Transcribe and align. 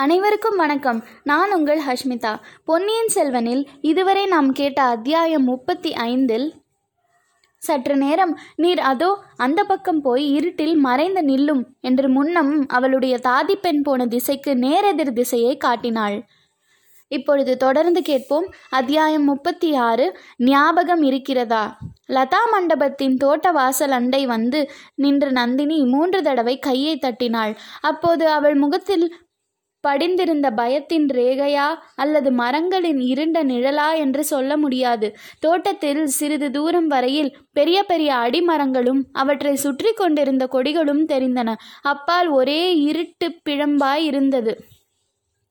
அனைவருக்கும் 0.00 0.56
வணக்கம். 0.56 1.04
நான் 1.24 1.52
உங்கள் 1.54 1.80
ஹஷ்மிதா. 1.84 2.36
பொன்னியின் 2.64 3.10
செல்வனில் 3.14 3.66
இதுவரை 3.80 4.26
நாம் 4.26 4.52
கேட்ட 4.52 4.82
அத்தியாயம் 4.82 5.44
முப்பத்தி 5.44 5.92
ஐந்தில் 5.92 6.54
சற்று 7.58 7.96
நேரம் 7.96 8.38
நீர் 8.56 8.78
அதோ 8.78 9.18
அந்த 9.36 9.64
பக்கம் 9.64 10.00
போய் 10.00 10.32
இருட்டில் 10.32 10.76
மறைந்து 10.76 11.22
நில்லும் 11.22 11.64
என்று 11.80 12.08
முன்னம் 12.08 12.66
அவளுடைய 12.68 13.18
தாதி 13.22 13.52
பெண் 13.52 13.82
போன 13.82 14.06
திசைக்கு 14.06 14.54
நேரெதிர் 14.54 15.12
திசையை 15.12 15.56
காட்டினாள். 15.56 16.24
இப்பொழுது 17.08 17.56
தொடர்ந்து 17.56 18.02
கேட்போம். 18.02 18.52
அத்தியாயம் 18.70 19.24
முப்பத்தி 19.24 19.74
ஆறு 19.74 20.18
ஞாபகம் 20.36 21.02
இருக்கிறதா? 21.02 21.78
லதா 22.08 22.42
மண்டபத்தின் 22.50 23.16
தோட்ட 23.16 23.50
வாசல் 23.50 23.90
அண்டை 23.90 24.26
வந்து 24.26 24.70
நின்ற 24.94 25.30
நந்தினி 25.30 25.84
மூன்று 25.84 26.22
தடவை 26.22 26.58
கையை 26.58 26.98
தட்டினாள். 26.98 27.58
அப்போது 27.80 28.28
அவள் 28.28 28.54
முகத்தில் 28.54 29.14
படிந்திருந்த 29.80 30.50
பயத்தின் 30.50 31.06
ரேகையா 31.12 31.66
அல்லது 31.94 32.32
மரங்களின் 32.32 33.00
இருண்ட 33.00 33.44
நிழலா 33.44 33.96
என்று 33.96 34.24
சொல்ல 34.24 34.56
முடியாது. 34.56 35.16
தோட்டத்தில் 35.40 36.06
சிறிது 36.06 36.50
தூரம் 36.50 36.86
வரையில் 36.86 37.36
பெரிய 37.52 37.82
பெரிய 37.82 38.14
அடிமரங்களும் 38.14 39.02
அவற்றை 39.12 39.54
சுற்றி 39.56 39.92
கொண்டிருந்த 39.92 40.48
கொடிகளும் 40.52 41.04
தெரிந்தன. 41.08 41.54
அப்பால் 41.82 42.28
ஒரே 42.28 42.76
இருட்டு 42.80 43.28
பிழம்பாய் 43.48 44.04
இருந்தது. 44.04 44.54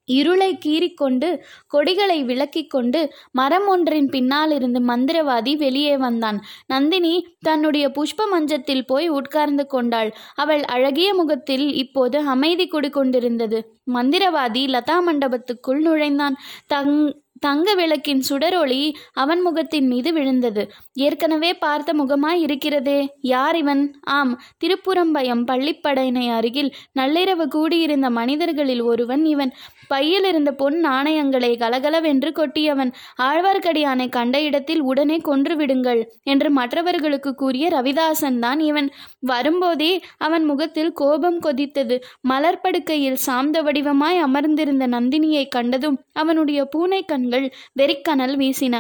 இருளை 0.08 0.50
கீறிக்கொண்டு 0.66 1.30
கொடிகளை 1.68 2.24
விளக்கிக் 2.24 2.70
கொண்டு 2.70 3.02
மரம் 3.32 3.68
ஒன்றின் 3.68 4.10
பின்னால் 4.10 4.52
இருந்து 4.52 4.80
மந்திரவாதி 4.80 5.54
வெளியே 5.58 5.98
வந்தான். 5.98 6.40
நந்தினி 6.66 7.14
தன்னுடைய 7.42 7.86
புஷ்ப 7.90 8.30
மஞ்சத்தில் 8.32 8.86
போய் 8.86 9.08
உட்கார்ந்து 9.10 9.66
கொண்டாள். 9.68 10.12
அவள் 10.36 10.64
அழகிய 10.64 11.14
முகத்தில் 11.14 11.68
இப்போது 11.74 12.20
அமைதி 12.20 12.68
குடிக்கொண்டிருந்தது 12.68 13.62
மந்திரவாதி 13.94 14.64
லதா 14.68 14.98
மண்டபத்துக்குள் 15.08 15.82
நுழைந்தான். 15.88 16.36
தங் 16.74 16.96
தங்க 17.40 17.76
விளக்கின் 17.76 18.24
சுடரொளி 18.30 18.94
அவன் 19.14 19.42
முகத்தின் 19.42 19.88
மீது 19.88 20.14
விழுந்தது. 20.14 20.64
ஏற்கனவே 20.94 21.54
பார்த்த 21.54 21.94
முகமாய் 21.94 22.42
இருக்கிறதே. 22.42 23.00
யார் 23.22 23.58
இவன்? 23.58 23.96
ஆம் 24.04 24.42
திருப்புறம்பயம் 24.66 25.44
பள்ளிப்படையினை 25.48 26.30
அருகில் 26.30 26.74
நள்ளிரவு 27.00 27.46
கூடியிருந்த 27.48 28.10
மனிதர்களில் 28.10 28.82
ஒருவன் 28.82 29.26
இவன். 29.26 29.54
பையில் 29.88 30.24
இருந்த 30.24 30.52
பொன் 30.52 30.80
நாணயங்களை 30.80 31.58
கலகலவென்று 31.58 32.32
கொட்டியவன். 32.32 32.94
ஆழ்வார்க்கடியானை 33.22 34.10
கண்ட 34.10 34.42
இடத்தில் 34.42 34.82
உடனே 34.82 35.18
கொன்றுவிடுங்கள் 35.18 36.02
என்று 36.24 36.52
மற்றவர்களுக்கு 36.52 37.36
கூறிய 37.36 37.68
ரவிதாசன் 37.68 38.40
தான் 38.40 38.60
இவன். 38.60 38.90
வரும்போதே 39.20 40.02
அவன் 40.18 40.44
முகத்தில் 40.44 40.94
கோபம் 40.94 41.40
கொதித்தது. 41.42 41.98
மலர்படுக்கையில் 42.30 43.22
சாந்த 43.28 43.62
வடிவமாய் 43.62 44.20
அமர்ந்திருந்த 44.20 44.88
நந்தினியை 44.88 45.48
கண்டதும் 45.48 46.00
அவனுடைய 46.14 46.66
பூனை 46.66 47.04
கண் 47.06 47.27
கண்கள் 47.28 47.48
வெறிக்கனல் 47.80 48.36
வீசின. 48.42 48.76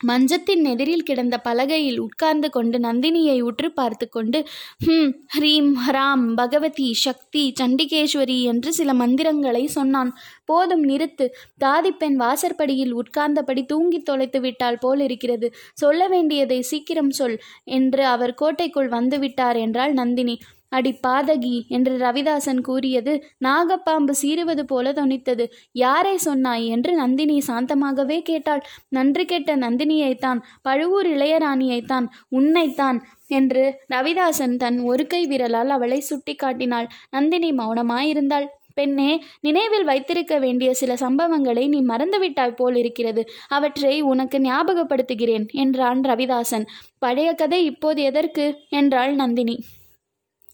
மஞ்சத்தின் 0.00 0.64
எதிரில் 0.64 1.04
கிடந்த 1.04 1.36
பலகையில் 1.44 1.98
உட்கார்ந்து 1.98 2.48
கொண்டு 2.50 2.76
நந்தினியை 2.78 3.36
உற்று 3.40 3.68
பார்த்து 3.72 4.06
கொண்டு 4.08 4.38
ஹம் 4.86 5.12
ஹ்ரீம் 5.34 5.70
ஹராம் 5.84 6.24
பகவதி 6.34 6.88
சக்தி 6.94 7.44
சண்டிகேஸ்வரி 7.60 8.36
என்று 8.42 8.72
சில 8.72 8.90
மந்திரங்களை 8.94 9.62
சொன்னான். 9.66 10.10
போதும் 10.44 10.84
நிறுத்து. 10.88 11.28
தாதி 11.64 11.92
பெண் 11.98 12.16
வாசற்படியில் 12.16 12.94
உட்கார்ந்தபடி 12.96 13.64
தூங்கி 13.66 14.00
தொலைத்து 14.02 14.40
விட்டால் 14.40 14.80
போல் 14.80 15.00
இருக்கிறது. 15.00 15.48
சொல்ல 15.74 16.08
வேண்டியதை 16.08 16.60
சீக்கிரம் 16.62 17.12
சொல் 17.20 17.38
என்று 17.78 18.04
அவர் 18.06 18.34
கோட்டைக்குள் 18.34 18.90
வந்துவிட்டார் 18.90 19.60
என்றாள் 19.64 19.92
நந்தினி. 19.92 20.36
அடி 20.68 20.92
பாதகி 21.06 21.66
என்று 21.68 21.96
ரவிதாசன் 21.96 22.60
கூறியது 22.60 23.12
நாகப்பாம்பு 23.44 24.14
சீறுவது 24.22 24.62
போல 24.62 24.92
துணித்தது 24.92 25.44
யாரை 25.72 26.16
சொன்னாய் 26.16 26.66
என்று 26.66 26.94
நந்தினி 26.94 27.38
சாந்தமாகவே 27.46 28.22
கேட்டாள். 28.22 28.62
நன்றி 28.88 29.24
கெட்ட 29.24 29.56
நந்தினியைத்தான் 29.56 30.40
பழுவூர் 30.62 31.06
இளையராணியைத்தான் 31.06 32.06
உன்னைத்தான் 32.28 33.00
என்று 33.26 33.64
ரவிதாசன் 33.94 34.56
தன் 34.56 34.78
ஒரு 34.80 35.06
கை 35.06 35.26
விரலால் 35.26 35.68
அவளை 35.68 36.00
சுட்டி 36.00 36.34
காட்டினாள் 36.34 36.88
நந்தினி 37.10 37.52
மௌனமாயிருந்தாள். 37.52 38.46
பெண்ணே 38.74 39.10
நினைவில் 39.40 39.84
வைத்திருக்க 39.84 40.38
வேண்டிய 40.38 40.74
சில 40.74 40.94
சம்பவங்களை 40.94 41.68
நீ 41.68 41.78
மறந்துவிட்டாய் 41.82 42.56
போல் 42.56 42.76
இருக்கிறது 42.76 43.22
அவற்றை 43.48 44.00
உனக்கு 44.02 44.38
ஞாபகப்படுத்துகிறேன் 44.38 45.46
என்றான் 45.52 46.00
ரவிதாசன். 46.00 46.66
பழைய 46.98 47.32
கதை 47.32 47.64
இப்போது 47.64 48.02
எதற்கு? 48.02 48.46
என்றாள் 48.68 49.14
நந்தினி. 49.14 49.56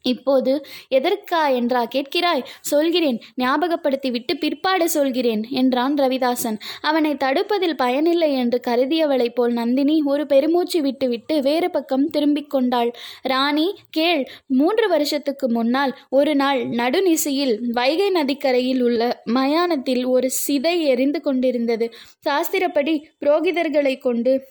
இப்போது 0.03 0.67
எதற்கா 0.91 1.55
என்றா 1.55 1.87
கேட்கிறாய்? 1.95 2.45
சொல்கிறேன். 2.61 3.21
ஞாபகப்படுத்திவிட்டு 3.41 4.35
பிற்பாடு 4.41 4.89
சொல்கிறேன் 4.89 5.47
என்றான் 5.51 5.95
ரவிதாசன். 5.95 6.59
அவனை 6.81 7.15
தடுப்பதில் 7.15 7.77
பயனில்லை 7.77 8.33
என்று 8.33 8.61
கருதியவளைப் 8.67 9.35
போல் 9.35 9.53
நந்தினி 9.53 10.03
ஒரு 10.05 10.27
பெருமூச்சு 10.27 10.83
விட்டுவிட்டு 10.83 11.41
வேறு 11.41 11.71
பக்கம் 11.71 12.07
திரும்பிக் 12.07 12.51
கொண்டாள். 12.51 12.93
ராணி 13.23 13.75
கேள். 13.91 14.31
மூன்று 14.47 14.89
வருஷத்துக்கு 14.89 15.51
முன்னால் 15.51 15.99
ஒரு 16.11 16.35
நாள் 16.35 16.69
நடுநிசையில் 16.69 17.59
வைகை 17.73 18.11
நதிக்கரையில் 18.11 18.83
உள்ள 18.83 19.23
மயானத்தில் 19.25 20.05
ஒரு 20.05 20.31
சிதை 20.47 20.81
எரிந்து 20.81 21.21
கொண்டிருந்தது. 21.21 21.93
சாஸ்திரப்படி 22.29 23.03
புரோகிதர்களை 23.21 23.99
கொண்டு 23.99 24.43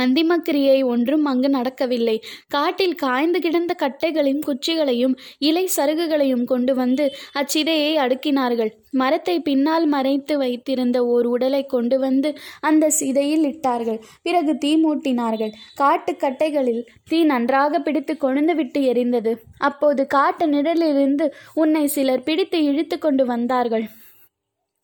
அந்திமக்கிரியை 0.00 0.78
ஒன்றும் 0.84 1.24
அங்கு 1.24 1.48
நடக்கவில்லை. 1.48 2.16
காட்டில் 2.48 2.94
காய்ந்து 2.94 3.40
கிடந்த 3.40 3.74
கட்டைகளையும் 3.82 4.44
குச்சிகளையும் 4.46 5.14
இலை 5.38 5.64
சருகுகளையும் 5.76 6.44
கொண்டு 6.44 6.74
வந்து 6.74 7.04
அச்சிதையை 7.34 7.92
அடுக்கினார்கள். 7.96 8.72
மரத்தை 8.90 9.40
பின்னால் 9.40 9.86
மறைத்து 9.86 10.38
வைத்திருந்த 10.38 11.06
ஓர் 11.06 11.26
உடலை 11.26 11.62
கொண்டு 11.66 11.98
வந்து 11.98 12.28
அந்த 12.60 12.90
சிதையில் 12.90 13.44
இட்டார்கள். 13.44 14.00
பிறகு 14.22 14.58
தீ 14.58 14.72
மூட்டினார்கள். 14.76 15.52
காட்டு 15.74 16.12
கட்டைகளில் 16.12 16.82
தீ 17.08 17.24
நன்றாக 17.24 17.78
பிடித்து 17.78 18.16
கொழுந்து 18.20 18.54
விட்டு 18.54 18.80
எரிந்தது. 18.92 19.34
அப்போது 19.58 20.06
காட்டு 20.06 20.46
நிழலிலிருந்து 20.46 21.26
உன்னை 21.54 21.86
சிலர் 21.86 22.22
பிடித்து 22.22 22.64
இழுத்து 22.64 22.98
கொண்டு 22.98 23.26
வந்தார்கள். 23.26 23.86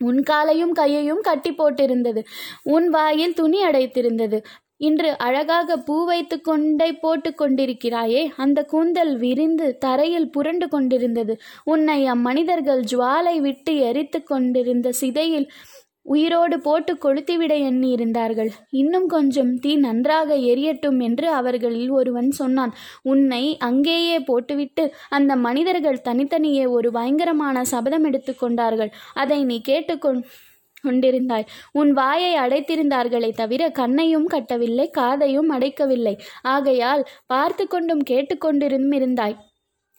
உன் 0.00 0.22
காலையும் 0.22 0.72
கையையும் 0.72 1.20
கட்டி 1.20 1.50
போட்டிருந்தது. 1.50 2.20
உன் 2.62 2.88
வாயில் 2.88 3.34
துணி 3.34 3.58
அடைத்திருந்தது. 3.64 4.38
இன்று 4.80 5.10
அழகாக 5.18 5.76
பூ 5.86 5.96
வைத்து 6.04 6.36
கொண்டை 6.40 6.90
போட்டு 6.94 7.30
கொண்டிருக்கிறாயே. 7.34 8.22
அந்த 8.36 8.58
கூந்தல் 8.64 9.12
விரிந்து 9.16 9.66
தரையில் 9.78 10.30
புரண்டு 10.30 10.68
கொண்டிருந்தது. 10.68 11.34
உன்னை 11.64 12.00
அம்மனிதர்கள் 12.06 12.82
ஜுவாலை 12.92 13.36
விட்டு 13.40 13.74
எரித்து 13.90 14.20
கொண்டிருந்த 14.22 14.92
சிதையில் 14.92 15.48
உயிரோடு 16.02 16.56
போட்டு 16.60 16.92
கொளுத்திவிட 16.94 17.54
எண்ணி 17.68 17.88
இருந்தார்கள் 17.90 18.50
இன்னும் 18.70 19.06
கொஞ்சம் 19.06 19.50
தீ 19.58 19.72
நன்றாக 19.76 20.36
எரியட்டும் 20.52 20.98
என்று 21.00 21.26
அவர்களில் 21.30 21.90
ஒருவன் 21.90 22.30
சொன்னான். 22.30 22.72
உன்னை 23.02 23.42
அங்கேயே 23.58 24.18
போட்டுவிட்டு 24.20 24.84
அந்த 25.08 25.34
மனிதர்கள் 25.46 26.04
தனித்தனியே 26.08 26.64
ஒரு 26.76 26.90
பயங்கரமான 26.90 27.64
சபதம் 27.64 28.04
எடுத்து 28.04 28.34
கொண்டார்கள். 28.36 28.92
அதை 29.14 29.38
நீ 29.44 29.58
கேட்டுக்கொண் 29.68 30.22
கொண்டிருந்தாய். 30.84 31.46
உன் 31.72 31.92
வாயை 31.92 32.32
அடைத்திருந்தார்களே 32.36 33.30
தவிர 33.32 33.70
கண்ணையும் 33.70 34.26
கட்டவில்லை 34.26 34.90
காதையும் 34.90 35.50
அடைக்கவில்லை. 35.50 36.16
ஆகையால் 36.42 37.08
பார்த்து 37.26 37.66
கொண்டும் 37.66 38.02
கேட்டுக்கொண்டிருந்தும் 38.10 38.98
இருந்தாய் 38.98 39.36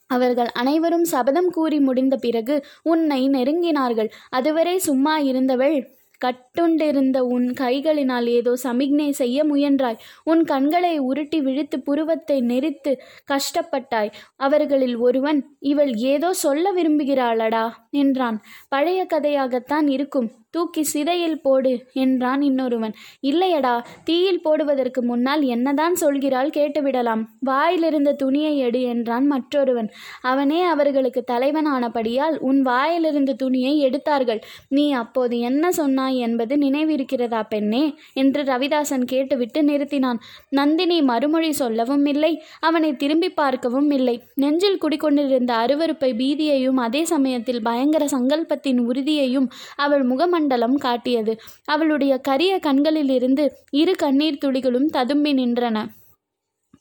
அவர்கள் 0.09 0.49
அனைவரும் 0.53 1.03
சபதம் 1.03 1.49
கூறி 1.49 1.79
முடிந்த 1.79 2.15
பிறகு 2.17 2.65
உன்னை 2.81 3.29
நெருங்கினார்கள். 3.29 4.09
அதுவரை 4.29 4.79
சும்மா 4.79 5.17
இருந்தவள் 5.17 5.99
கட்டுண்டிருந்த 6.21 7.19
உன் 7.19 7.47
கைகளினால் 7.53 8.27
ஏதோ 8.27 8.55
சமிக்ஞை 8.55 9.11
செய்ய 9.11 9.43
முயன்றாய். 9.43 9.97
உன் 10.23 10.43
கண்களை 10.43 10.97
உருட்டி 10.99 11.41
விழித்து 11.41 11.79
புருவத்தை 11.79 12.41
நெரித்து 12.41 12.91
கஷ்டப்பட்டாய். 13.27 14.11
அவர்களில் 14.35 14.95
ஒருவன் 14.97 15.57
இவள் 15.59 15.93
ஏதோ 15.93 16.33
சொல்ல 16.33 16.73
விரும்புகிறாளடா 16.73 17.65
என்றான். 17.89 18.37
பழைய 18.69 19.07
கதையாகத்தான் 19.13 19.87
இருக்கும். 19.87 20.29
தூக்கி 20.51 20.83
சிதையில் 20.83 21.41
போடு 21.41 21.85
என்றான் 21.93 22.41
இன்னொருவன். 22.41 22.93
இல்லையடா 23.23 23.83
தீயில் 24.03 24.41
போடுவதற்கு 24.41 25.03
முன்னால் 25.03 25.41
என்னதான் 25.41 25.95
சொல்கிறாள் 26.01 26.49
கேட்டுவிடலாம். 26.57 27.23
வாயிலிருந்த 27.39 28.11
துணியை 28.13 28.57
எடு 28.57 28.81
என்றான் 28.81 29.27
மற்றொருவன். 29.27 29.89
அவனே 30.21 30.61
அவர்களுக்கு 30.63 31.23
தலைவனானபடியால் 31.31 32.37
உன் 32.39 32.61
வாயிலிருந்த 32.61 33.33
துணியை 33.33 33.79
எடுத்தார்கள். 33.79 34.41
நீ 34.67 34.91
அப்போது 34.91 35.39
என்ன 35.39 35.71
சொன்னாய் 35.71 36.17
என்பது 36.17 36.55
நினைவிருக்கிறதா 36.55 37.43
பெண்ணே? 37.49 37.95
என்று 38.13 38.43
ரவிதாசன் 38.43 39.05
கேட்டுவிட்டு 39.05 39.61
நிறுத்தினான். 39.61 40.19
நந்தினி 40.49 41.01
மறுமொழி 41.01 41.51
சொல்லவும் 41.51 42.05
இல்லை 42.05 42.43
அவனை 42.59 42.95
திரும்பி 42.95 43.29
பார்க்கவும் 43.31 43.91
இல்லை. 43.91 44.23
நெஞ்சில் 44.35 44.77
குடிக்கொண்டிருந்த 44.77 45.53
அருவருப்பை 45.53 46.11
பீதியையும் 46.13 46.79
அதே 46.79 47.03
சமயத்தில் 47.05 47.61
பயங்கர 47.61 48.05
சங்கல்பத்தின் 48.05 48.79
உறுதியையும் 48.79 49.49
அவள் 49.75 50.03
முகம் 50.03 50.39
மண்டலம் 50.41 50.77
காட்டியது. 50.77 51.33
அவளுடைய 51.65 52.13
கரிய 52.17 52.53
கண்களிலிருந்து 52.59 53.43
இரு 53.81 53.95
கண்ணீர் 53.95 54.41
துளிகளும் 54.45 54.89
ததும்பி 54.89 55.31
நின்றன. 55.33 55.77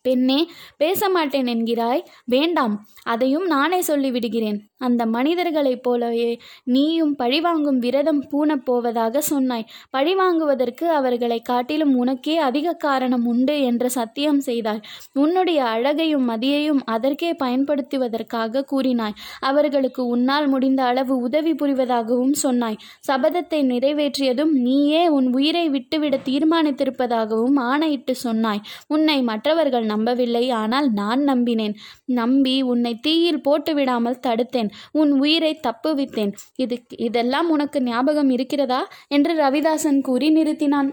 பெண்ணே 0.03 0.49
பேச 0.77 1.09
மாட்டேன் 1.09 1.47
என்கிறாய். 1.47 2.03
வேண்டாம் 2.25 2.75
அதையும் 3.03 3.47
நானே 3.47 3.81
சொல்லிவிடுகிறேன். 3.81 4.59
அந்த 4.79 5.07
மனிதர்களைப் 5.07 5.83
போலவே 5.83 6.39
நீயும் 6.65 7.17
பழிவாங்கும் 7.17 7.79
விரதம் 7.79 8.21
பூணப் 8.29 8.65
போவதாக 8.65 9.21
சொன்னாய். 9.21 9.67
பழிவாங்குவதற்கு 9.97 10.85
அவர்களை 10.85 11.41
காட்டிலும் 11.41 11.97
உனக்கே 11.97 12.37
அதிக 12.39 12.73
காரணம் 12.73 13.27
உண்டு 13.27 13.63
என்று 13.63 13.91
சத்தியம் 13.91 14.41
செய்தாய். 14.41 14.81
உன்னுடைய 15.13 15.65
அழகையும் 15.65 16.29
மதியையும் 16.29 16.81
அதற்கே 16.85 17.33
பயன்படுத்துவதற்காக 17.33 18.65
கூறினாய். 18.73 19.17
அவர்களுக்கு 19.41 20.07
உன்னால் 20.07 20.49
முடிந்த 20.49 20.83
அளவு 20.83 21.17
உதவி 21.17 21.53
புரிவதாகவும் 21.53 22.33
சொன்னாய். 22.33 22.81
சபதத்தை 23.09 23.61
நிறைவேற்றியதும் 23.67 24.53
நீயே 24.53 25.09
உன் 25.09 25.33
உயிரை 25.33 25.69
விட்டுவிட 25.69 26.19
தீர்மானித்திருப்பதாகவும் 26.25 27.59
ஆணையிட்டு 27.59 28.15
சொன்னாய். 28.15 28.61
உன்னை 28.89 29.23
மற்றவர்கள் 29.23 29.89
நம்பவில்லை. 29.93 30.45
ஆனால் 30.61 30.89
நான் 30.93 31.23
நம்பினேன். 31.29 31.75
நம்பி 32.21 32.57
உன்னை 32.73 32.93
தீயில் 33.07 33.43
போட்டு 33.43 33.73
விடாமல் 33.75 34.23
தடுத்தேன். 34.27 34.71
உன் 34.93 35.13
உயிரை 35.21 35.53
தப்புவித்தேன் 35.67 36.33
இது 36.57 36.77
இதெல்லாம் 37.01 37.51
உனக்கு 37.51 37.81
ஞாபகம் 37.83 38.31
இருக்கிறதா? 38.31 38.81
என்று 39.09 39.35
ரவிதாசன் 39.43 40.01
கூறி 40.01 40.29
நிறுத்தினான். 40.35 40.91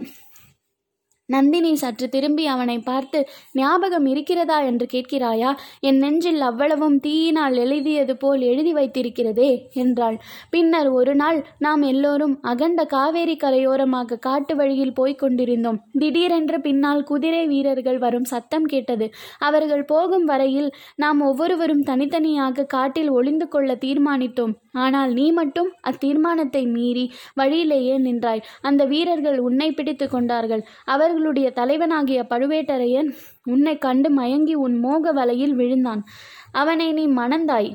நந்தினி 1.29 1.75
சற்று 1.75 2.09
திரும்பி 2.09 2.45
அவனை 2.45 2.79
பார்த்து 2.79 3.19
ஞாபகம் 3.51 4.05
இருக்கிறதா 4.05 4.59
என்று 4.61 4.85
கேட்கிறாயா? 4.93 5.51
என் 5.79 5.97
நெஞ்சில் 5.97 6.41
அவ்வளவும் 6.41 6.97
தீயினால் 6.99 7.55
எழுதியது 7.55 8.17
போல் 8.17 8.41
எழுதி 8.41 8.73
வைத்திருக்கிறதே 8.73 9.49
என்றாள். 9.73 10.17
பின்னர் 10.49 10.89
ஒரு 10.89 11.15
நாள் 11.15 11.39
நாம் 11.59 11.81
எல்லோரும் 11.81 12.35
அகண்ட 12.41 12.85
காவேரி 12.85 13.37
கரையோரமாக 13.43 14.19
காட்டு 14.19 14.55
வழியில் 14.55 14.93
போய்க் 14.93 15.19
கொண்டிருந்தோம். 15.19 15.79
திடீரென்று 15.99 16.59
பின்னால் 16.61 17.03
குதிரை 17.03 17.47
வீரர்கள் 17.47 17.97
வரும் 17.97 18.23
சத்தம் 18.23 18.65
கேட்டது. 18.65 19.07
அவர்கள் 19.39 19.85
போகும் 19.85 20.25
வரையில் 20.25 20.69
நாம் 20.95 21.21
ஒவ்வொருவரும் 21.21 21.83
தனித்தனியாக 21.83 22.65
காட்டில் 22.65 23.09
ஒளிந்து 23.09 23.47
கொள்ள 23.47 23.77
தீர்மானித்தோம். 23.85 24.55
ஆனால் 24.77 25.11
நீ 25.13 25.25
மட்டும் 25.31 25.69
அத்தீர்மானத்தை 25.89 26.63
மீறி 26.75 27.05
வழியிலேயே 27.33 27.95
நின்றாய். 27.97 28.45
அந்த 28.61 28.81
வீரர்கள் 28.85 29.39
உன்னை 29.39 29.69
பிடித்து 29.71 30.07
கொண்டார்கள். 30.09 30.63
அவர்களுடைய 30.95 31.47
தலைவனாகிய 31.59 32.21
பழுவேட்டரையன் 32.31 33.09
உன்னை 33.45 33.75
கண்டு 33.77 34.11
மயங்கி 34.11 34.55
உன் 34.65 34.77
மோக 34.79 35.11
வலையில் 35.11 35.55
விழுந்தான். 35.55 36.03
அவனை 36.51 36.89
நீ 36.93 37.05
மணந்தாய். 37.19 37.69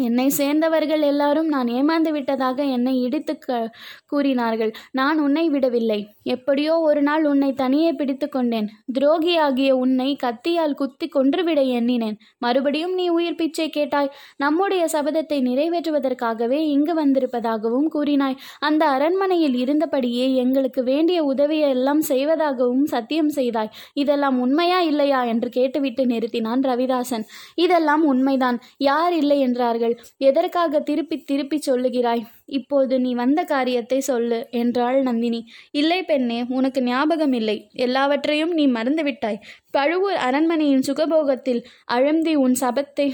என்னை 0.00 0.28
சேர்ந்தவர்கள் 0.28 1.02
எல்லாரும் 1.02 1.46
நான் 1.46 1.66
ஏமாந்து 1.66 2.10
விட்டதாக 2.10 2.62
என்னை 2.62 2.94
இடித்து 3.02 3.38
க 3.38 3.70
கூறினார்கள். 4.06 4.72
நான் 4.90 5.18
உன்னை 5.18 5.48
விடவில்லை. 5.48 5.98
எப்படியோ 6.22 6.80
ஒரு 6.80 7.02
நாள் 7.02 7.24
உன்னை 7.24 7.52
தனியே 7.52 7.92
பிடித்து 7.92 8.28
கொண்டேன். 8.28 8.68
துரோகியாகிய 8.98 9.70
உன்னை 9.70 10.16
கத்தியால் 10.22 10.74
குத்தி 10.74 11.08
கொன்றுவிட 11.08 11.60
எண்ணினேன். 11.60 12.16
மறுபடியும் 12.38 12.94
நீ 12.94 13.08
உயிர் 13.08 13.34
பிச்சை 13.34 13.70
கேட்டாய். 13.70 14.10
நம்முடைய 14.36 14.84
சபதத்தை 14.92 15.38
நிறைவேற்றுவதற்காகவே 15.40 16.60
இங்கு 16.68 16.94
வந்திருப்பதாகவும் 16.94 17.88
கூறினாய். 17.94 18.36
அந்த 18.60 18.86
அரண்மனையில் 18.86 19.56
இருந்தபடியே 19.64 20.34
எங்களுக்கு 20.34 20.82
வேண்டிய 20.82 21.24
உதவியை 21.24 21.70
எல்லாம் 21.70 22.02
செய்வதாகவும் 22.08 22.86
சத்தியம் 22.86 23.28
செய்தாய். 23.28 23.72
இதெல்லாம் 23.94 24.38
உண்மையா 24.40 24.80
இல்லையா? 24.80 25.22
என்று 25.24 25.48
கேட்டுவிட்டு 25.50 26.04
நிறுத்தினான் 26.06 26.62
ரவிதாசன். 26.62 27.24
இதெல்லாம் 27.54 28.04
உண்மைதான். 28.04 28.60
யார் 28.76 29.14
இல்லை 29.14 29.40
என்றார்கள்? 29.40 29.89
எதற்காக 30.20 30.80
திருப்பி 30.80 31.16
திருப்பி 31.22 31.58
சொல்லுகிறாய்? 31.66 32.22
இப்போது 32.58 32.94
நீ 33.00 33.10
வந்த 33.14 33.40
காரியத்தை 33.44 33.98
சொல்லு 34.00 34.38
என்றாள் 34.60 34.98
நந்தினி. 35.02 35.40
இல்லை 35.72 36.00
பெண்ணே 36.02 36.38
உனக்கு 36.58 36.82
ஞாபகம் 36.82 37.36
இல்லை. 37.40 37.56
எல்லாவற்றையும் 37.86 38.54
நீ 38.54 38.66
மறந்துவிட்டாய். 38.68 39.42
பழுவூர் 39.70 40.18
அரண்மனையின் 40.28 40.86
சுகபோகத்தில் 40.88 41.62
அழுந்தி 41.92 42.34
உன் 42.36 42.56
சபத்தை 42.60 43.08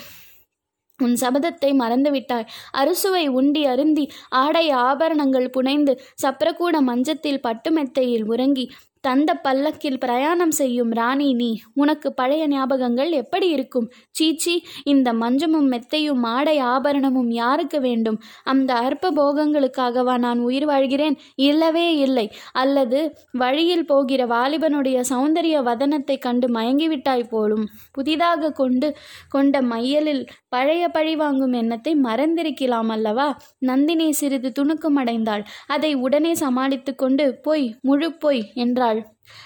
உன் 1.01 1.17
சபதத்தை 1.23 1.71
மறந்துவிட்டாய். 1.81 2.47
அறுசுவை 2.73 3.25
உண்டி 3.39 3.63
அருந்தி 3.67 4.05
ஆடை 4.43 4.67
ஆபரணங்கள் 4.85 5.49
புனைந்து 5.51 5.93
சப்ரக்கூட 6.23 6.77
மஞ்சத்தில் 6.83 7.41
பட்டு 7.41 7.71
மெத்தையில் 7.71 8.25
உறங்கி 8.25 8.65
தந்த 9.05 9.31
பல்லக்கில் 9.37 9.99
பிரயாணம் 9.99 10.51
செய்யும் 10.51 10.93
ராணி 10.93 11.29
நீ 11.33 11.49
உனக்கு 11.75 12.09
பழைய 12.13 12.49
ஞாபகங்கள் 12.49 13.11
எப்படி 13.13 13.49
இருக்கும்? 13.49 13.87
சீச்சி 14.11 14.55
இந்த 14.85 15.09
மஞ்சமும் 15.13 15.69
மெத்தையும் 15.73 16.23
ஆடை 16.27 16.57
ஆபரணமும் 16.59 17.31
யாருக்கு 17.33 17.81
வேண்டும்? 17.81 18.19
அந்த 18.45 18.71
அற்ப 18.87 19.13
போகங்களுக்காகவா 19.13 20.15
நான் 20.19 20.41
உயிர் 20.41 20.65
வாழ்கிறேன்? 20.65 21.17
இல்லவே 21.49 21.87
இல்லை. 21.97 22.27
அல்லது 22.53 23.01
வழியில் 23.33 23.87
போகிற 23.87 24.27
வாலிபனுடைய 24.27 24.99
சௌந்தரிய 25.11 25.57
வதனத்தை 25.63 26.19
கண்டு 26.19 26.49
மயங்கிவிட்டாய் 26.49 27.31
போலும். 27.31 27.65
புதிதாக 27.93 28.53
கொண்டு 28.53 28.91
கொண்ட 29.29 29.63
மையலில் 29.63 30.23
பழைய 30.49 30.85
பழி 30.89 31.15
வாங்கும் 31.17 31.53
எண்ணத்தை 31.53 31.93
மறந்திருக்கலாம் 32.05 32.91
அல்லவா? 32.97 33.29
நந்தினி 33.59 34.09
சிறிது 34.13 34.51
துணுக்கம் 34.59 34.99
அடைந்தாள் 35.03 35.45
அதை 35.67 35.93
உடனே 35.95 36.35
சமாளித்து 36.35 36.95
கொண்டு 36.95 37.25
பொய் 37.43 37.67
முழு 37.83 38.09
பொய் 38.25 38.43
என்றாள். 38.55 38.96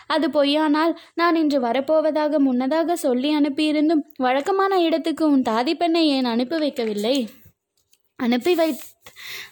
அது 0.06 0.28
பொய்யானால் 0.28 0.94
நான் 1.14 1.34
இன்று 1.34 1.60
வரப்போவதாக 1.60 2.38
முன்னதாக 2.38 2.96
சொல்லி 2.96 3.36
அனுப்பியிருந்தும் 3.36 4.02
வழக்கமான 4.16 4.80
இடத்துக்கு 4.80 5.30
உன் 5.30 5.42
தாதி 5.42 5.74
பெண்ணை 5.74 6.08
ஏன் 6.08 6.24
அனுப்பி 6.24 6.56
வைக்கவில்லை? 6.56 7.16
அனுப்பி 8.18 8.54
வை 8.54 8.70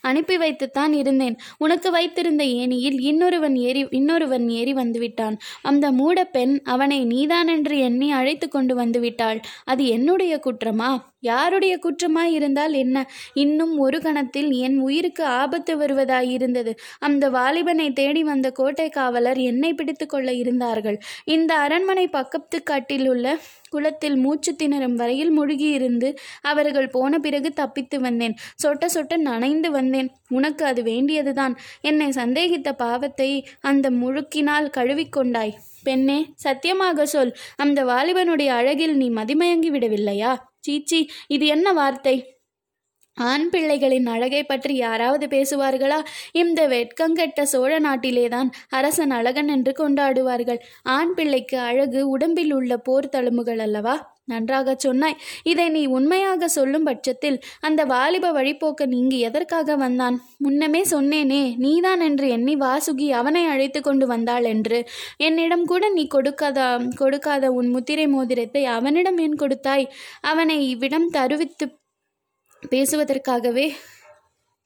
அனுப்பி 0.01 0.37
வைத்துத்தான் 0.37 0.93
இருந்தேன். 0.93 1.37
உனக்கு 1.59 1.91
வைத்திருந்த 1.91 2.45
ஏணியில் 2.45 3.01
இன்னொருவன் 3.01 3.57
ஏறி 3.57 3.87
இன்னொருவன் 3.91 4.49
ஏறி 4.49 4.73
வந்துவிட்டான். 4.73 5.37
அந்த 5.63 5.93
மூட 5.93 6.25
பெண் 6.25 6.61
அவனை 6.65 7.05
நீதான் 7.05 7.49
என்று 7.49 7.79
எண்ணி 7.79 8.13
அழைத்து 8.13 8.49
கொண்டு 8.49 8.77
வந்துவிட்டாள். 8.77 9.41
அது 9.65 9.87
என்னுடைய 9.87 10.41
குற்றமா? 10.45 11.03
யாருடைய 11.21 11.79
குற்றமாய் 11.79 12.33
இருந்தால் 12.33 12.73
என்ன? 12.73 13.11
இன்னும் 13.35 13.79
ஒரு 13.79 14.01
கணத்தில் 14.01 14.51
என் 14.51 14.79
உயிருக்கு 14.79 15.25
ஆபத்து 15.25 15.79
வருவதாயிருந்தது. 15.79 16.75
அந்த 16.99 17.31
வாலிபனை 17.31 17.93
தேடி 17.93 18.23
வந்த 18.23 18.51
கோட்டை 18.51 18.89
காவலர் 18.89 19.39
என்னை 19.39 19.75
பிடித்து 19.75 20.07
கொள்ள 20.07 20.33
இருந்தார்கள். 20.33 20.99
இந்த 21.25 21.55
அரண்மனை 21.55 22.09
பக்கத்து 22.09 22.63
காட்டில் 22.63 23.09
உள்ள 23.09 23.39
குளத்தில் 23.69 24.17
மூச்சு 24.17 24.57
திணறும் 24.57 24.95
வரையில் 24.95 25.41
முழுகியிருந்து 25.41 26.17
அவர்கள் 26.41 26.89
போன 26.89 27.19
பிறகு 27.19 27.53
தப்பித்து 27.53 28.01
வந்தேன். 28.01 28.37
சொட்ட 28.63 28.87
சொட்ட 28.95 29.17
அணைந்து 29.39 29.71
வந்தேன். 29.71 30.11
உனக்கு 30.29 30.65
அது 30.65 30.83
வேண்டியதுதான். 30.83 31.57
என்னை 31.81 32.09
சந்தேகித்த 32.11 32.73
பாவத்தை 32.77 33.31
அந்த 33.61 33.91
முழுக்கினால் 33.91 34.73
கழுவிக்கொண்டாய். 34.77 35.55
பெண்ணே 35.83 36.19
சத்தியமாக 36.37 37.07
சொல். 37.07 37.35
அந்த 37.57 37.85
வாலிபனுடைய 37.85 38.51
அழகில் 38.61 38.97
நீ 38.97 39.09
மதிமயங்கி 39.11 39.71
விடவில்லையா? 39.71 40.33
சீச்சி 40.61 41.01
இது 41.29 41.47
என்ன 41.47 41.69
வார்த்தை? 41.73 42.17
ஆண் 43.19 43.47
பிள்ளைகளின் 43.53 44.07
அழகை 44.07 44.43
பற்றி 44.45 44.75
யாராவது 44.77 45.27
பேசுவார்களா? 45.27 45.97
இந்த 46.33 46.61
வெட்கங்கெட்ட 46.69 47.43
சோழ 47.43 47.81
நாட்டிலேதான் 47.81 48.51
அரசன் 48.69 49.11
அழகன் 49.11 49.49
என்று 49.49 49.73
கொண்டாடுவார்கள். 49.79 50.61
ஆண் 50.83 51.15
பிள்ளைக்கு 51.15 51.59
அழகு 51.59 52.03
உடம்பில் 52.09 52.53
உள்ள 52.53 52.77
போர் 52.79 53.13
தழும்புகள் 53.17 53.59
அல்லவா? 53.59 53.97
நன்றாக 54.29 54.75
சொன்னாய். 54.79 55.17
இதை 55.43 55.67
நீ 55.77 55.83
உண்மையாக 55.97 56.49
சொல்லும் 56.49 56.87
பட்சத்தில் 56.89 57.39
அந்த 57.61 57.81
வாலிப 57.85 58.33
வழிபோக்கன் 58.39 58.95
இங்கு 59.01 59.19
எதற்காக 59.29 59.77
வந்தான்? 59.77 60.17
முன்னமே 60.39 60.83
சொன்னேனே 60.91 61.43
நீதான் 61.65 62.05
என்று 62.09 62.29
எண்ணி 62.29 62.57
வாசுகி 62.57 63.09
அவனை 63.21 63.45
அழைத்து 63.47 63.83
கொண்டு 63.83 64.07
வந்தாள் 64.07 64.49
என்று. 64.55 64.81
என்னிடம் 65.29 65.65
கூட 65.65 65.85
நீ 65.89 66.07
கொடுக்காத 66.07 66.69
கொடுக்காத 66.97 67.53
உன் 67.59 67.69
முத்திரை 67.69 68.07
மோதிரத்தை 68.07 68.65
அவனிடம் 68.77 69.19
ஏன் 69.19 69.37
கொடுத்தாய்? 69.37 69.87
அவனை 70.33 70.59
இவ்விடம் 70.69 71.09
தருவித்து 71.11 71.67
பேசுவதற்காகவே 72.63 73.67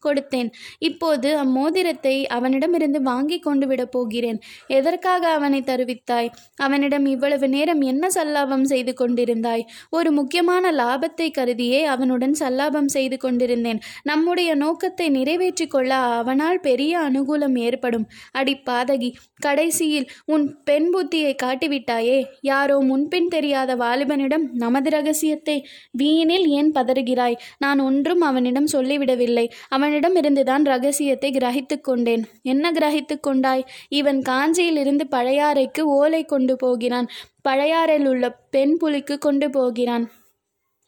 கொடுத்தேன். 0.05 0.51
இப்போது 0.79 1.29
அம்மோதிரத்தை 1.37 2.15
அவனிடமிருந்து 2.27 3.03
வாங்கி 3.03 3.39
கொண்டு 3.39 3.67
விடப் 3.67 3.93
போகிறேன். 3.93 4.39
எதற்காக 4.79 5.29
அவனை 5.29 5.61
தருவித்தாய்? 5.61 6.31
அவனிடம் 6.57 7.07
இவ்வளவு 7.07 7.49
நேரம் 7.49 7.83
என்ன 7.83 8.11
சல்லாபம் 8.15 8.67
செய்து 8.73 8.95
கொண்டிருந்தாய்? 9.01 9.65
ஒரு 9.91 10.13
முக்கியமான 10.13 10.73
லாபத்தை 10.73 11.29
கருதியே 11.31 11.81
அவனுடன் 11.85 12.35
சல்லாபம் 12.41 12.91
செய்து 12.97 13.17
கொண்டிருந்தேன். 13.17 13.81
நம்முடைய 14.03 14.51
நோக்கத்தை 14.55 15.09
நிறைவேற்றிக் 15.09 15.71
கொள்ள 15.71 15.93
அவனால் 16.21 16.61
பெரிய 16.61 16.93
அனுகூலம் 16.99 17.57
ஏற்படும். 17.59 18.07
அடி 18.33 18.55
பாதகி 18.71 19.11
கடைசியில் 19.41 20.09
உன் 20.25 20.45
பெண் 20.65 20.89
புத்தியை 20.95 21.33
காட்டிவிட்டாயே? 21.43 22.19
யாரோ 22.41 22.77
முன்பின் 22.91 23.29
தெரியாத 23.29 23.71
வாலிபனிடம் 23.77 24.45
நமது 24.55 24.91
ரகசியத்தை 24.91 25.57
வீணில் 25.99 26.47
ஏன் 26.59 26.71
பதறுகிறாய்? 26.75 27.37
நான் 27.59 27.79
ஒன்றும் 27.79 28.21
அவனிடம் 28.21 28.69
சொல்லிவிடவில்லை. 28.73 29.47
அவன் 29.69 29.92
அவனிடமிருந்துதான் 29.93 30.63
ரகசியத்தை 30.63 31.31
கிரகித்து 31.31 31.81
கொண்டேன். 31.81 32.25
என்ன 32.43 32.73
கிரகித்து 32.73 33.21
கொண்டாய்? 33.21 33.65
இவன் 33.89 34.19
காஞ்சியிலிருந்து 34.19 35.01
பழையாறைக்கு 35.11 35.81
ஓலை 35.81 36.25
கொண்டு 36.25 36.57
போகிறான். 36.57 37.09
பழையாறையில் 37.49 38.09
உள்ள 38.09 38.31
பெண் 38.51 38.77
புலிக்கு 38.77 39.19
கொண்டு 39.19 39.51
போகிறான். 39.51 40.11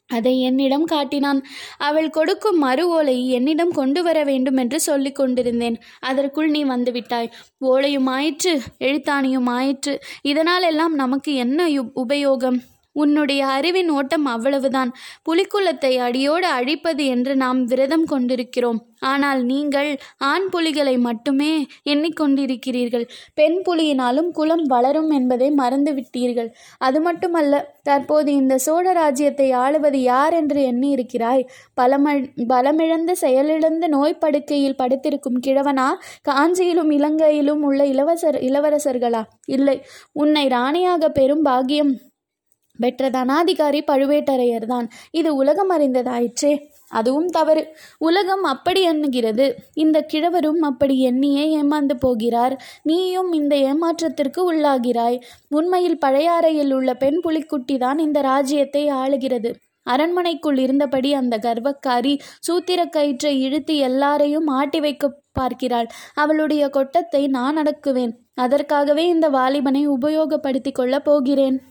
அதை 0.07 0.41
என்னிடம் 0.41 0.85
காட்டினான். 0.85 1.43
அவள் 1.77 2.09
கொடுக்கும் 2.09 2.57
மறு 2.57 2.89
ஓலையை 2.89 3.29
என்னிடம் 3.29 3.71
கொண்டு 3.71 4.03
வர 4.03 4.23
வேண்டும் 4.23 4.57
என்று 4.57 4.79
சொல்லிக் 4.79 5.15
கொண்டிருந்தேன். 5.15 5.77
அதற்குள் 5.99 6.49
நீ 6.49 6.63
வந்துவிட்டாய் 6.63 7.31
ஓலையும் 7.65 8.05
ஆயிற்று 8.05 8.61
எழுத்தாணியும் 8.79 9.45
ஆயிற்று. 9.45 9.99
இதனாலெல்லாம் 10.23 10.87
நமக்கு 10.87 11.33
என்ன 11.33 11.69
யு- 11.69 11.91
உபயோகம்? 11.95 12.59
உன்னுடைய 13.01 13.41
அறிவின் 13.47 13.89
ஓட்டம் 13.89 14.25
அவ்வளவுதான். 14.25 14.91
புலிக்குலத்தை 15.27 15.93
அடியோடு 15.99 16.47
அழிப்பது 16.47 17.05
என்று 17.05 17.33
நாம் 17.35 17.61
விரதம் 17.63 18.05
கொண்டிருக்கிறோம். 18.05 18.79
ஆனால் 18.99 19.41
நீங்கள் 19.43 19.89
ஆண் 20.17 20.47
புலிகளை 20.49 20.93
மட்டுமே 20.97 21.49
எண்ணிக்கொண்டிருக்கிறீர்கள். 21.83 23.05
பெண் 23.33 23.57
புலியினாலும் 23.65 24.29
குலம் 24.31 24.63
வளரும் 24.65 25.09
என்பதை 25.09 25.49
மறந்துவிட்டீர்கள். 25.51 26.49
அது 26.77 27.01
மட்டுமல்ல 27.01 27.53
தற்போது 27.83 28.29
இந்த 28.33 28.53
சோழ 28.57 28.85
ராஜ்யத்தை 28.93 29.47
ஆளுவது 29.63 29.99
யார் 30.03 30.33
என்று 30.33 30.61
எண்ணி 30.63 30.89
இருக்கிறாய் 30.89 31.43
பலம 31.81 32.15
பலமிழந்த 32.49 33.11
செயலிழந்த 33.21 33.87
நோய் 33.87 34.21
படுக்கையில் 34.23 34.79
படுத்திருக்கும் 34.81 35.39
கிழவனா? 35.47 35.87
காஞ்சியிலும் 36.29 36.91
இலங்கையிலும் 36.91 37.63
உள்ள 37.63 37.81
இளவரசர் 37.85 38.39
இளவரசர்களா? 38.49 39.23
இல்லை. 39.57 39.77
உன்னை 40.13 40.45
ராணியாக 40.47 41.09
பெரும் 41.09 41.45
பாகியம் 41.45 41.93
பெற்ற 42.77 43.09
தனாதிகாரி 43.09 43.81
பழுவேட்டரையர் 43.87 44.65
தான். 44.65 44.89
இது 45.11 45.35
உலகம் 45.35 45.71
அறிந்ததாயிற்றே. 45.71 46.73
அதுவும் 46.89 47.27
தவறு. 47.27 47.75
உலகம் 47.97 48.43
அப்படி 48.43 48.89
எண்ணுகிறது. 48.89 49.51
இந்த 49.73 50.01
கிழவரும் 50.01 50.61
அப்படி 50.61 50.99
எண்ணியே 50.99 51.61
ஏமாந்து 51.61 51.93
போகிறார். 51.99 52.63
நீயும் 52.83 53.33
இந்த 53.33 53.55
ஏமாற்றத்திற்கு 53.55 54.53
உள்ளாகிறாய். 54.53 55.21
உண்மையில் 55.49 55.97
பழையாறையில் 56.05 56.73
உள்ள 56.73 56.93
பெண் 56.93 57.21
புலிக்குட்டி 57.29 57.77
தான் 57.77 57.97
இந்த 57.97 58.21
ராஜ்யத்தை 58.21 58.91
ஆளுகிறது. 58.91 59.53
அரண்மனைக்குள் 59.83 60.57
இருந்தபடி 60.57 61.13
அந்த 61.13 61.37
கர்வக்காரி 61.37 62.19
சூத்திர 62.39 62.85
கயிற்றை 62.85 63.41
இழுத்து 63.41 63.77
எல்லாரையும் 63.77 64.47
ஆட்டி 64.47 64.79
வைக்க 64.79 65.11
பார்க்கிறாள். 65.33 65.87
அவளுடைய 66.13 66.69
கொட்டத்தை 66.69 67.27
நான் 67.27 67.57
அடக்குவேன். 67.57 68.11
அதற்காகவே 68.33 69.07
இந்த 69.07 69.29
வாலிபனை 69.29 69.89
உபயோகப்படுத்திக் 69.89 70.75
கொள்ளப் 70.75 71.05
போகிறேன். 71.05 71.61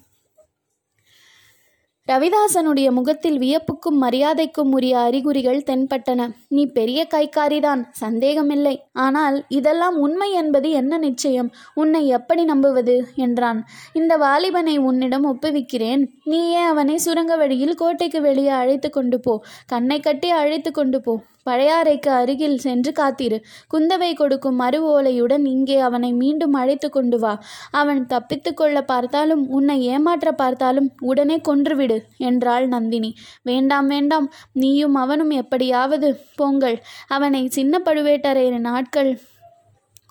ரவிதாசனுடைய 2.12 2.90
முகத்தில் 2.90 3.38
வியப்புக்கும் 3.38 4.02
மரியாதைக்கும் 4.02 4.70
உரிய 4.70 4.99
அறிகுறிகள் 4.99 5.62
தென்பட்டன. 5.66 6.30
நீ 6.49 6.66
பெரிய 6.66 7.06
கைக்காரிதான் 7.11 7.84
சந்தேகமில்லை. 7.90 8.82
ஆனால் 8.92 9.44
இதெல்லாம் 9.49 9.96
உண்மை 9.99 10.32
என்பது 10.32 10.70
என்ன 10.70 10.99
நிச்சயம்? 10.99 11.50
உன்னை 11.75 12.08
எப்படி 12.08 12.44
நம்புவது? 12.44 13.08
என்றான். 13.14 13.66
இந்த 13.92 14.16
வாலிபனை 14.16 14.76
உன்னிடம் 14.76 15.26
ஒப்புவிக்கிறேன். 15.26 16.06
நீயே 16.25 16.62
அவனை 16.62 16.99
சுரங்க 16.99 17.37
வழியில் 17.37 17.75
கோட்டைக்கு 17.75 18.20
வெளியே 18.20 18.49
அழைத்து 18.49 18.90
கொண்டு 18.90 19.20
போ. 19.20 19.42
கண்ணை 19.66 20.00
கட்டி 20.00 20.30
அழைத்து 20.30 20.70
கொண்டு 20.70 21.00
போ. 21.00 21.20
பழையாறைக்கு 21.46 22.10
அருகில் 22.20 22.58
சென்று 22.58 22.92
காத்திரு. 22.92 23.38
குந்தவை 23.74 24.10
கொடுக்கும் 24.14 24.54
மறு 24.54 24.80
ஓலையுடன் 24.92 25.44
இங்கே 25.46 25.78
அவனை 25.78 26.12
மீண்டும் 26.12 26.52
அழைத்து 26.52 26.90
கொண்டு 26.90 27.18
வா. 27.18 27.34
அவன் 27.70 28.06
தப்பித்து 28.06 28.54
கொள்ள 28.54 28.82
பார்த்தாலும் 28.82 29.44
உன்னை 29.48 29.76
ஏமாற்ற 29.84 30.32
பார்த்தாலும் 30.32 30.88
உடனே 31.00 31.40
கொன்றுவிடு 31.48 31.98
என்றாள் 32.18 32.66
நந்தினி. 32.68 33.14
வேண்டாம் 33.42 33.86
வேண்டாம் 33.86 34.28
நீயும் 34.52 34.94
அவனும் 34.94 35.30
எப்படியாவது 35.30 36.10
போங்கள். 36.36 36.78
அவனை 37.08 37.44
சின்ன 37.48 37.82
பழுவேட்டரையரின் 37.84 38.68
ஆட்கள் 38.68 39.12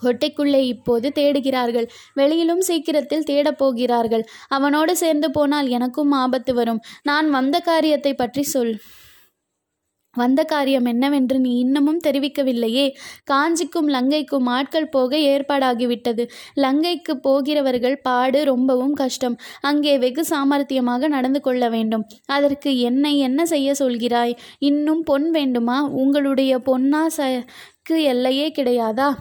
கொட்டைக்குள்ளே 0.04 0.60
இப்போது 0.66 1.08
தேடுகிறார்கள். 1.16 1.86
வெளியிலும் 2.14 2.62
சீக்கிரத்தில் 2.62 3.24
தேடப் 3.24 3.58
போகிறார்கள். 3.58 4.24
அவனோடு 4.48 4.94
சேர்ந்து 4.96 5.32
போனால் 5.32 5.68
எனக்கும் 5.68 6.12
ஆபத்து 6.12 6.54
வரும். 6.54 6.82
நான் 7.04 7.30
வந்த 7.30 7.60
காரியத்தை 7.60 8.14
பற்றி 8.14 8.44
சொல். 8.44 8.74
வந்த 10.16 10.44
காரியம் 10.44 10.86
என்னவென்று 10.86 11.40
நீ 11.40 11.58
இன்னமும் 11.58 12.00
தெரிவிக்கவில்லையே. 12.08 12.86
காஞ்சிக்கும் 13.24 13.90
லங்கைக்கும் 13.90 14.46
ஆட்கள் 14.46 14.90
போக 14.90 15.18
ஏற்பாடாகிவிட்டது. 15.18 16.26
லங்கைக்கு 16.56 17.14
போகிறவர்கள் 17.22 17.98
பாடு 17.98 18.44
ரொம்பவும் 18.44 18.94
கஷ்டம். 18.94 19.38
அங்கே 19.62 19.98
வெகு 19.98 20.26
சாமர்த்தியமாக 20.30 21.08
நடந்து 21.08 21.42
கொள்ள 21.42 21.70
வேண்டும். 21.70 22.06
அதற்கு 22.26 22.80
என்னை 22.80 23.20
என்ன 23.20 23.46
செய்ய 23.46 23.74
சொல்கிறாய்? 23.80 24.36
இன்னும் 24.60 25.04
பொன் 25.04 25.30
வேண்டுமா? 25.30 25.86
உங்களுடைய 25.86 26.58
பொன்னாசைக்கு 26.58 27.98
எல்லையே 28.04 28.52
கிடையாதா? 28.58 29.12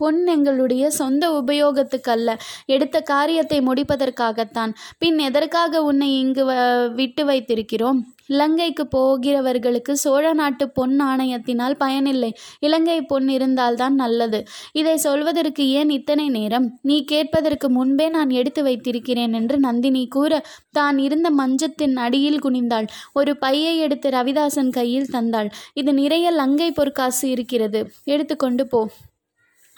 பொன் 0.00 0.20
எங்களுடைய 0.26 0.84
சொந்த 0.90 1.24
உபயோகத்துக்கல்ல. 1.40 2.30
எடுத்த 2.66 2.96
காரியத்தை 3.12 3.58
முடிப்பதற்காகத்தான். 3.60 4.72
பின் 4.98 5.18
எதற்காக 5.18 5.82
உன்னை 5.82 6.08
இங்கு 6.20 6.44
வ 6.44 6.54
விட்டு 6.98 7.24
வைத்திருக்கிறோம்? 7.24 8.00
இலங்கைக்கு 8.26 8.84
போகிறவர்களுக்கு 8.96 9.92
சோழ 10.02 10.24
நாட்டு 10.32 10.64
பொன் 10.68 10.96
ஆணையத்தினால் 11.00 11.74
பயனில்லை. 11.74 12.30
இலங்கை 12.58 12.98
பொன் 13.02 13.28
இருந்தால்தான் 13.28 13.94
நல்லது. 13.94 14.40
இதை 14.72 14.94
சொல்வதற்கு 15.06 15.64
ஏன் 15.78 15.90
இத்தனை 15.90 16.26
நேரம்? 16.28 16.66
நீ 16.82 16.96
கேட்பதற்கு 17.04 17.68
முன்பே 17.70 18.06
நான் 18.08 18.30
எடுத்து 18.30 18.62
வைத்திருக்கிறேன் 18.62 19.32
என்று 19.32 19.58
நந்தினி 19.58 20.04
கூற 20.08 20.42
தான் 20.70 20.98
இருந்த 20.98 21.30
மஞ்சத்தின் 21.30 21.96
அடியில் 21.96 22.42
குனிந்தாள். 22.44 22.88
ஒரு 23.12 23.34
பையை 23.36 23.74
எடுத்து 23.78 24.10
ரவிதாசன் 24.10 24.70
கையில் 24.70 25.12
தந்தாள். 25.12 25.50
இது 25.74 25.92
நிறைய 25.94 26.26
லங்கை 26.40 26.70
பொற்காசு 26.72 27.24
இருக்கிறது. 27.30 27.82
எடுத்துக்கொண்டு 28.04 28.66
போ. 28.66 28.82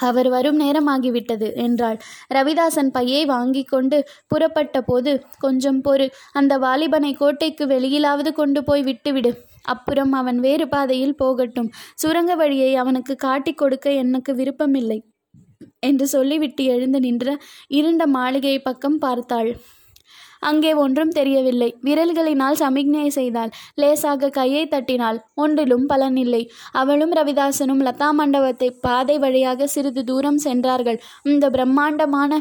அவர் 0.02 0.28
வரும் 0.28 0.58
நேரமாகிவிட்டது 0.60 1.48
என்றாள். 1.54 1.98
ரவிதாசன் 2.34 2.90
பையை 2.92 3.22
வாங்கி 3.24 3.62
கொண்டு 3.64 3.98
புறப்பட்ட 4.26 4.82
போது 4.82 5.12
கொஞ்சம் 5.38 5.80
பொறு. 5.84 6.06
அந்த 6.32 6.58
வாலிபனை 6.58 7.12
கோட்டைக்கு 7.14 7.66
வெளியிலாவது 7.66 8.32
கொண்டு 8.32 8.62
போய் 8.64 8.82
விட்டுவிடு. 8.82 9.32
அப்புறம் 9.62 10.12
அவன் 10.12 10.40
வேறு 10.40 10.68
பாதையில் 10.68 11.16
போகட்டும். 11.16 11.70
சுரங்க 11.94 12.34
வழியை 12.34 12.72
அவனுக்கு 12.74 13.16
காட்டிக் 13.16 13.58
கொடுக்க 13.58 13.92
எனக்கு 13.92 14.34
விருப்பமில்லை 14.34 14.98
என்று 15.80 16.06
சொல்லிவிட்டு 16.06 16.64
எழுந்து 16.64 17.00
நின்ற 17.00 17.36
இருண்ட 17.68 18.06
மாளிகை 18.06 18.56
பக்கம் 18.62 18.98
பார்த்தாள். 18.98 19.50
அங்கே 20.42 20.72
ஒன்றும் 20.74 21.12
தெரியவில்லை. 21.18 21.68
விரல்களினால் 21.84 22.60
சமிக்ஞை 22.62 23.08
செய்தாள். 23.10 23.52
லேசாக 23.74 24.28
கையை 24.28 24.64
தட்டினாள். 24.68 25.18
ஒன்றிலும் 25.34 25.86
பலனில்லை 25.88 26.42
அவளும் 26.72 27.12
ரவிதாசனும் 27.12 27.84
லதா 27.88 28.10
மண்டபத்தை 28.10 28.70
பாதை 28.86 29.18
வழியாக 29.18 29.66
சிறிது 29.66 30.04
தூரம் 30.04 30.38
சென்றார்கள். 30.38 31.00
இந்த 31.22 31.50
பிரம்மாண்டமான 31.50 32.40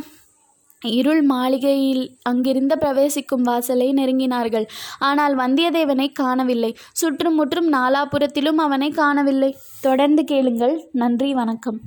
இருள் 0.82 1.22
மாளிகையில் 1.22 2.06
அங்கிருந்த 2.22 2.74
பிரவேசிக்கும் 2.76 3.42
வாசலை 3.42 3.88
நெருங்கினார்கள். 3.94 4.66
ஆனால் 5.00 5.36
வந்தியத்தேவனை 5.38 6.08
காணவில்லை. 6.12 6.72
சுற்றும் 6.94 7.36
முற்றும் 7.36 7.70
நாலாபுரத்திலும் 7.74 8.62
அவனை 8.68 8.90
காணவில்லை. 8.92 9.52
தொடர்ந்து 9.82 10.24
கேளுங்கள். 10.24 10.76
நன்றி 10.94 11.30
வணக்கம். 11.34 11.80